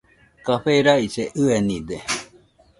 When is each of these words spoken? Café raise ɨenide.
Café 0.45 0.75
raise 0.87 1.23
ɨenide. 1.41 1.97